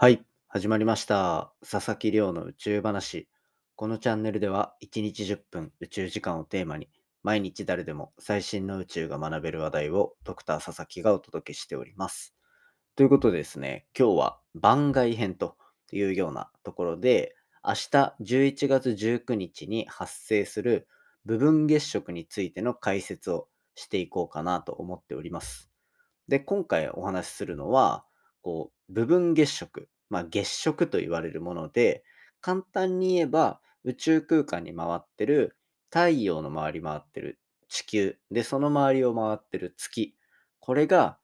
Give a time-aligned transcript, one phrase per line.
[0.00, 1.52] はい、始まりました。
[1.68, 3.28] 佐々木亮の宇宙話。
[3.74, 6.88] このチャンネルでは1日10分宇宙時間をテーマに
[7.24, 12.32] 毎日誰でも最新の宇宙が学べる話題をドクター佐々木がお届けしております。
[12.94, 15.56] ということでですね、今日は番外編と
[15.90, 17.34] いうようなところで
[17.64, 20.86] 明日11月19日に発生する
[21.24, 25.72] 部分月食についての解説をしていこうかなと思っております。
[26.28, 28.04] で、今回お話しするのは、
[28.42, 32.04] こう、部分月食、まあ月食と言われるもので、
[32.40, 35.56] 簡単に言えば宇宙空間に回ってる
[35.90, 37.38] 太陽の周り回ってる
[37.68, 40.14] 地球、で、その周りを回ってる月、
[40.60, 41.18] これが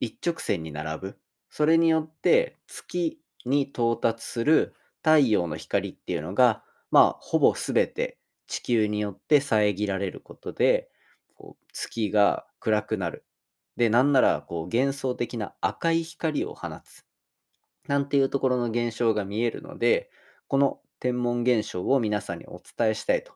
[0.00, 1.18] 一直線に並ぶ。
[1.50, 10.90] それによって月に到達する太陽の光っていうのが、まあ、ほぼ全て地球によって遮られることで、
[11.34, 13.24] こう月が暗くなる。
[13.80, 17.06] で、なんならこう幻想的な赤い光を放つ。
[17.88, 20.10] なんていうところの現象が見えるので、
[20.48, 23.32] この天文現象を皆さんにお伝えしたいと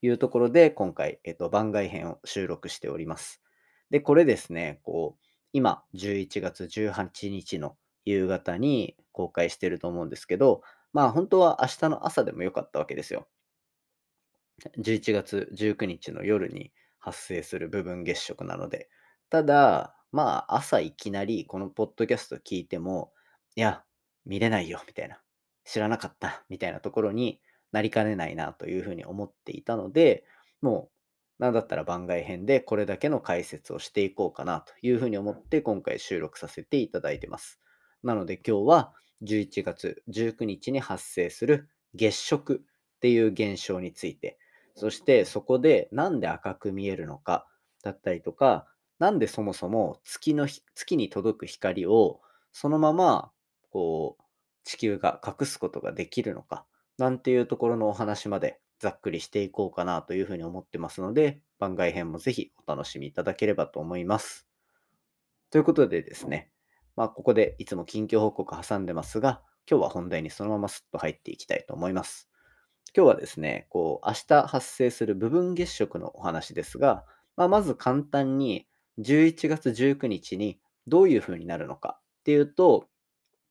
[0.00, 3.42] いうところで、今回、えっと、番外編を収録しております。
[3.90, 10.62] で、これですね、こう、今、11月18日の夕方に公開してると思うんですけど、
[10.94, 13.28] まあ本当は明日の朝でもよかったわけですよ。
[14.78, 18.88] 11月19日の夜に発生する部分月食なので。
[19.30, 23.12] ただ、まあ朝いきなりこのポッドキャスト聞いても、
[23.56, 23.84] いや、
[24.24, 25.20] 見れないよ、みたいな。
[25.64, 27.40] 知らなかった、みたいなところに
[27.72, 30.24] なりかねないなというふうに思っていたので、
[30.62, 30.90] も
[31.38, 37.60] う、なんだったら番外編でこれだけの解説をしていこうかなというふうに思って今回収録させていただいてます。
[38.02, 38.92] なので今日は
[39.22, 42.64] 11月19日に発生する月食
[42.96, 44.38] っていう現象について、
[44.74, 47.46] そしてそこでなんで赤く見えるのか
[47.84, 48.66] だったりとか、
[48.98, 52.20] なんでそもそも月の月に届く光を
[52.52, 53.30] そのまま
[53.70, 54.22] こう
[54.64, 56.66] 地球が隠すことができるのか
[56.98, 64.46] なんていうところのお話までざっくりしていこうかなというふうに思ってますので番外編もぜひお楽しみいただければと思います。
[65.50, 66.50] ということでですね、
[66.94, 72.28] まあここでいつも近況報告挟んでますが今日は本題にそのまますっと入っていきたいと思います。
[72.96, 77.04] 今日はですね、こう明日発生する部分月食のお話ですが、
[77.36, 78.66] まあ、まず簡単に
[78.98, 82.86] 11月19日にどういう風になるのかっていうと、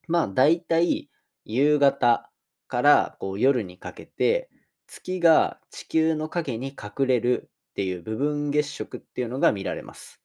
[0.08, 1.09] まあ大体
[1.46, 2.30] 夕方
[2.68, 4.50] からこう夜にかけて
[4.88, 10.22] 月が地球の影に隠れるっていう部分月食っていうのが見られます。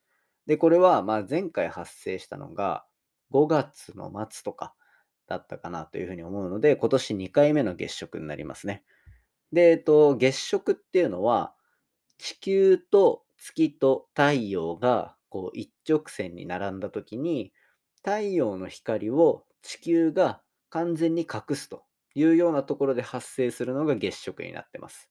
[0.46, 2.84] で、これはまあ前回発生したのが
[3.32, 4.74] 5月の末とか
[5.26, 8.82] だったかなというふうに思うので、今年2回目の月食になりますね。
[9.52, 11.54] で、えっと、月食っていうのは
[12.18, 17.52] 地球と月と太陽がこう一直線に並んだ時に
[17.96, 25.10] 太陽の光を地球が完全に隠すというようなところで発生するのが月食になってます。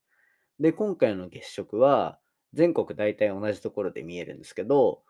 [0.60, 2.20] で、今回の月食は
[2.54, 5.04] 全国大体同じところで見えるんですけど、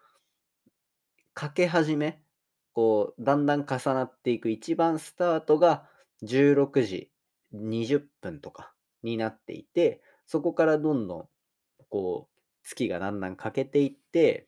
[1.34, 2.22] かけ始め、
[2.74, 5.90] こう、だんだん重なっていく一番スタートが
[6.24, 7.12] 16時
[7.54, 11.30] 20分とかになっていて、そこからどんどん
[11.90, 12.31] こう
[12.64, 14.48] 月がだんだん欠けていって、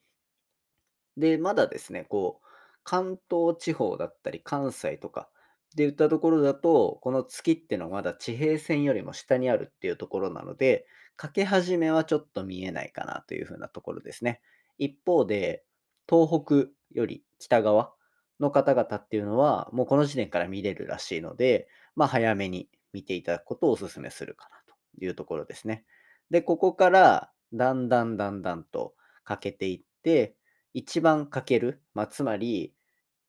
[1.18, 2.48] で、まだですね、こう、
[2.84, 5.30] 関東地方だったり関西とか
[5.74, 10.86] っていったところだと、この月ってのはまだ地平線よりも下にあるっていうところなので、
[11.16, 14.42] かけ始めはちょっと見えないかなというふうなところですね。
[14.78, 15.64] 一方で、
[16.10, 17.94] 東北より北側
[18.40, 25.86] の方々っていうのは、もうこの時点から見れるらしいので、まあ早めに見ていただくことをお勧めするかなというところですね。
[26.30, 30.36] で、ここからだんだんだんだんと欠けていって、
[30.74, 32.74] 一番欠ける、まあ、つまり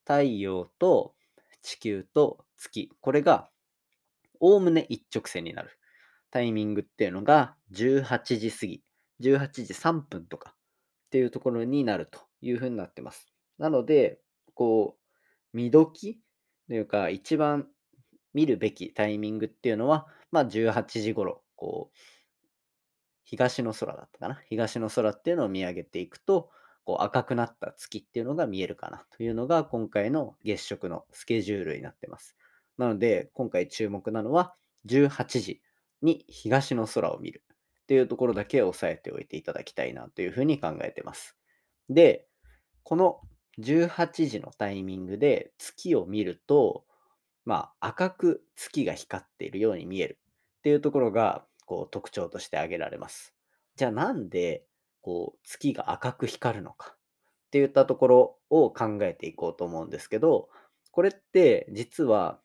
[0.05, 1.15] 太陽と
[1.63, 3.51] 地球と月、これが
[4.41, 5.71] おおむね一直線になる
[6.31, 8.83] タイミングっていうのが18時過ぎ、
[9.21, 13.33] 18時3分とかっていうところになるというふうになってます。
[13.59, 14.21] なので、
[14.55, 16.21] こう、見時
[16.69, 17.69] というか、一番
[18.33, 21.97] 見るべきタイミングっていうのは、まあ18時頃、こう、
[23.25, 24.41] 東の空だったかな。
[24.49, 26.51] 東の空っていうのを見上げていくと、
[26.85, 32.37] こう赤くなった月っていうのが見えるかなというのが今回の月食のスケジュールになってます。
[32.77, 34.55] なので、今回注目なのは
[34.87, 35.63] 18時
[36.03, 37.43] に東の空を見る
[37.83, 41.37] っていうところだけ押さえておいていただきたいなというふうに考えてます。
[41.89, 42.27] で、
[42.83, 43.21] この
[43.59, 46.85] 18時のタイミングで月を見ると、
[47.45, 50.19] まあ赤く月が光っているように見える
[50.59, 53.35] っていうところがこう特徴として挙げられます。
[53.77, 54.65] じゃあなんで
[55.01, 56.99] こう月が赤く光るのかっ
[57.51, 60.49] ていったところを考えていこうと思うんですけど、
[60.91, 62.41] これって実は、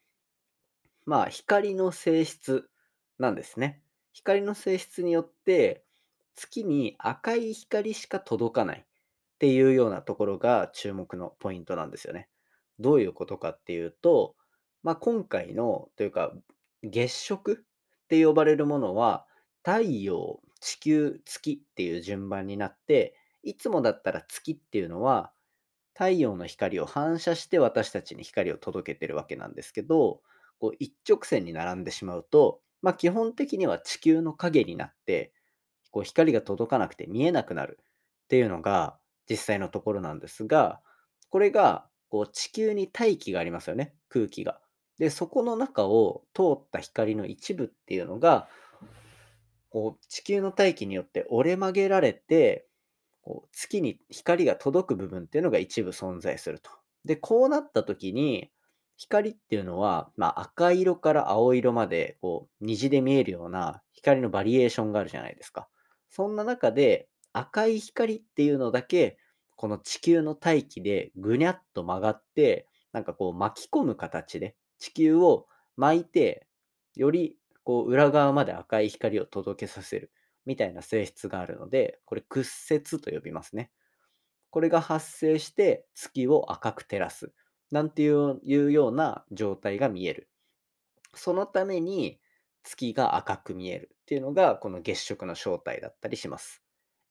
[1.05, 2.69] まあ光の性質
[3.17, 3.81] なんですね。
[4.13, 5.83] 光の性質によって
[6.35, 8.85] 月に赤い光しか届かないっ
[9.39, 12.29] ていうようなところが注目のポイントなんですよね。
[12.79, 14.35] どういうことかっていうと、
[14.83, 16.33] まあ、今回のというか
[16.83, 17.65] 月食
[18.09, 19.25] って呼ばれるものは
[19.63, 25.31] 太陽、地球、月っていう順番になっていつもだったら月っていうのは
[25.93, 30.21] 太陽の光を反射して私たちに光を届けてるわけなんですけど、
[30.59, 35.33] こう一直線に並んでしまうと、まあ、基本的には地球の影になって、
[35.91, 38.97] こう光が届かなくて見えなくなるっていうのが
[39.29, 40.79] 実際のところなんですが、
[41.29, 44.61] これがこう地球に大気がありますよね、空気が。
[44.99, 48.47] で、そこの中を通った光の一部っていうのが、
[49.69, 52.67] こう地球の大気によって折れ曲げられて、
[53.21, 56.71] こう月に光が届く部分っていうのが一部存在すると。
[57.05, 58.51] で、こうなった時に、
[58.99, 65.69] 光っていうのは、まあ、赤色から青色までこう虹で見えるような光のバリエーションがあるじゃないですか。
[66.09, 69.17] そんな中で赤い光っていうのだけ
[69.55, 75.47] この地球の大気でぐにゃっと曲がってなんかこう巻き込む形で地球を
[75.77, 76.47] 巻いて
[76.95, 80.11] よりこう裏側まで赤い光を届けさせる
[80.45, 83.71] みたいな性質があるのでこれ屈折と呼びますね。
[84.49, 87.31] これが発生して月を赤く照らす。
[87.71, 90.27] なんていうような状態が見える。
[91.13, 92.19] そのために
[92.63, 96.63] 月が赤く見えるっていうのがこの月食の正体だったりします。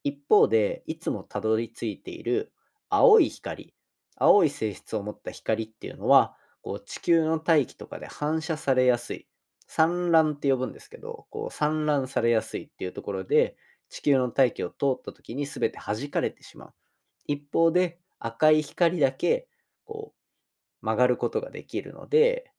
[0.04, 2.52] 一方で、いつもたどり着いている
[2.88, 3.74] 青い光、
[4.16, 9.28] 青い性質を持った光っていうのは、こう地球の大気とかで反射されやすい。
[9.66, 13.56] 散乱って呼ぶんですけど、こう散乱されやすいっていうところで、
[13.90, 16.74] 地球の大気を通った時に全て弾かれてしまう。
[17.26, 19.48] 一方で赤い光だけ
[19.84, 20.14] こ
[20.82, 22.52] う曲がることができるので、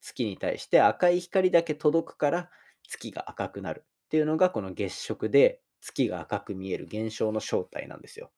[0.00, 2.50] 月に対して赤い光だけ届くから
[2.88, 8.30] 月が赤くなるっていうのがこの月食で月が赤く見える現象の正体なんですよ。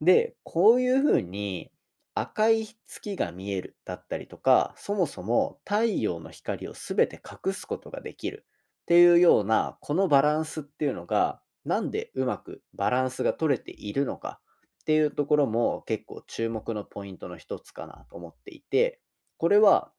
[0.00, 1.70] で、こういうふうに
[2.14, 8.46] 赤い月が見えるだったりとか、そもそも太陽の光を全て隠すことができる
[8.82, 14.40] っていうようなこのバランスっていうのがなんでうまくバランスが取れているのか
[14.82, 19.00] っていうところも結構注目のポイントの一つかなと思っていて、
[19.38, 19.92] これは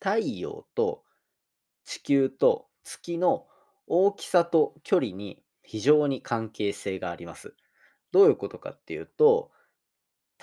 [0.00, 1.02] 太陽と
[1.84, 3.46] 地球と月の
[3.86, 7.54] 大きさと距離に非常に関係性があります。
[8.12, 9.50] どういうことかっていうと、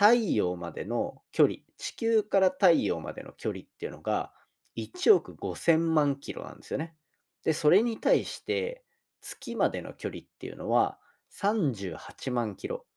[0.01, 4.33] 太陽までの距離、地球から太陽までの距離っていうのが
[4.75, 6.95] 1億5000万キロなんですよね。
[7.43, 8.83] で、それに対して
[9.21, 10.97] 月までの距離っていうのは
[11.39, 12.87] 38万キロ。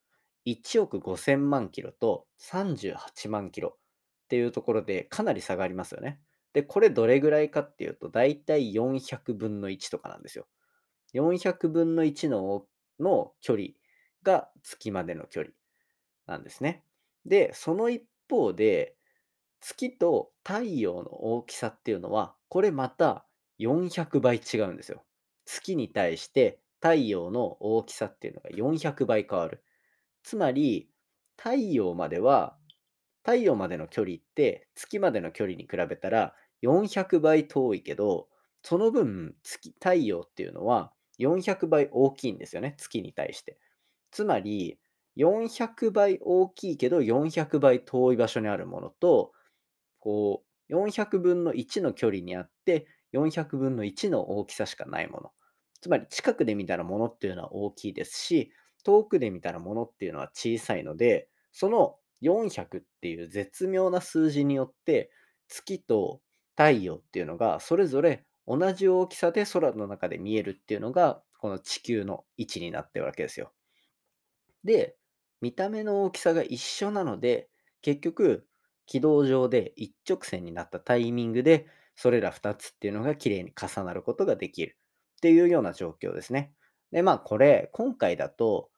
[0.47, 6.19] 1億5000万キロと38万キロっていうところでかなり差がありますよね。
[6.53, 10.47] で、これどれぐらいかっていうと、だいたい400分の1とかなんですよ。
[11.13, 12.65] 400分の1の
[12.99, 13.67] の距離
[14.23, 15.53] が月までの距離
[16.25, 16.81] なんですね。
[17.25, 18.95] で、その一方で、
[19.61, 23.27] 月と太陽の大きさっていうのは、これまた
[23.57, 25.03] 400倍違うんですよ。
[25.45, 29.63] 月に対して太陽の大きさっていうのが400倍変わる。
[30.23, 30.89] つまり、
[31.37, 32.57] 太陽までは、
[33.23, 38.29] 太陽までの距離って月までの距離に比べたら400倍遠いけど、
[38.61, 43.57] その分月、太陽っていうのは400倍大きいんですよね、月に対して。
[44.11, 44.79] つまり、
[45.15, 49.31] 400倍大きいけど400倍遠い場所にあるものと、
[49.99, 55.31] こう、400分の1の距離にあって400分の1の大きさしかないもの。
[55.81, 58.51] つまり近くで見たらものっていうのは大きいですし、
[58.83, 65.11] 遠くで見たらものっていうのは小さいので、その400っていう絶妙な数字によって、
[65.47, 66.21] 月と
[66.57, 73.51] 太陽っていうのがそれぞれ同じ大きさで空の中で見えるっていうのが、この地球の位置になってるわけですよ。
[74.63, 74.97] で、
[75.41, 77.49] 見た目の大きさが一緒なので、
[77.81, 78.47] 結局、
[78.85, 84.77] 軌道上で一直線になったタイミングで、それら2つっていうのが綺麗に重なることができる
[85.17, 86.53] っていうような状況ですね。
[86.91, 88.69] で、まあこれ、今回だと、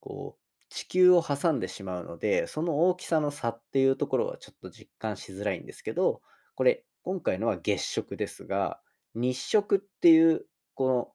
[0.00, 6.20] こう、地球を挟んでしまうので、その大きさの差っていうところはちょっと実感しづらいんですけど、
[6.56, 8.80] これ、今回のは月食ですが、
[9.14, 11.12] 日食っていうこの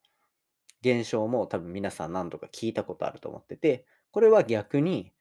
[0.82, 5.14] 現象も多分皆さん何度か聞いたことあると思ってて、これは逆に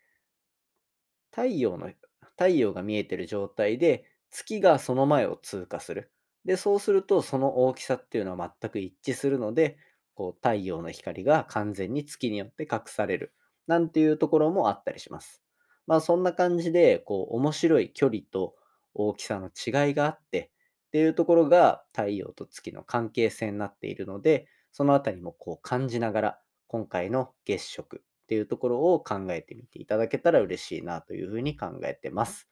[1.31, 1.91] 太陽の、
[2.37, 6.11] 太陽が見えてる状態で月がその前を通過する。
[6.45, 9.79] で、そうするとその大きさっていうのは全く一致するので、
[10.15, 13.35] こう太陽の光が完全に月によって隠される。
[13.67, 15.43] なんていうところもあったりします。
[15.87, 18.57] まあそんな感じで、こう面白い距離と
[18.95, 20.51] 大きさの違いがあって
[20.87, 32.47] っていうところが太陽と月の関係性になっているので、そのあたりもこう感じながら今回の月食っていうところを考えてみていただけたら嬉しいなというふうに考えてます。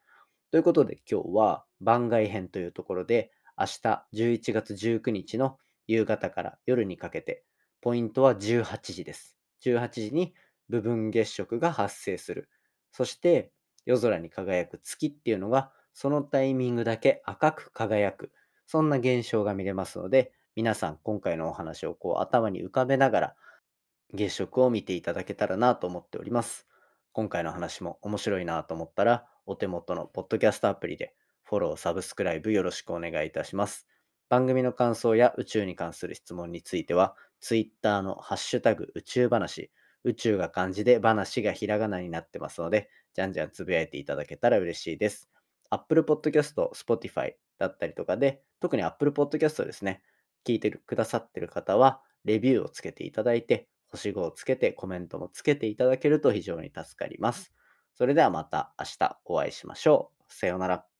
[0.51, 7.45] ということで今日は番外編というところで明日11月19日の夕方から夜にかけて
[7.83, 9.37] ポイントは18時です。
[9.67, 10.33] 18時に
[10.71, 12.49] 部分月食が発生する。
[12.91, 13.53] そして
[13.85, 18.33] 夜空に輝く月っていうのがそのタイミングだけ赤く輝く。
[18.67, 23.37] そんな現象が見れますので、皆さん今回のお話をこう頭に浮かべながら
[24.15, 26.67] 月食を見ていただけたらなと思っております。
[27.13, 33.87] 今回の話も面白いなと思ったら、お手元のポッドキャストアプリでフォロー、サブスクライブよろしくお願いいたします。
[34.29, 39.71] 番組の感想や宇宙に関する質問については、Twitter のハッシュタグ宇宙話、
[40.03, 45.31] 宇宙が漢字で話がひらがなになってますので、じゃんじゃんつぶやいていただけたら嬉しいです。
[45.71, 50.03] Apple Podcast、Spotify だったりとかで、特に Apple Podcast ですね、
[50.45, 57.53] 聞いてくださってる方は、レビューをつけていただいて、星5をつけてコメントもつけていただけると非常に助かります。
[57.95, 60.33] それではまた明日お会いしましょう。
[60.33, 60.96] さようなら。